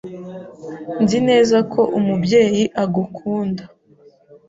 [1.03, 3.63] Nzi neza ko Umubyeyi agukunda.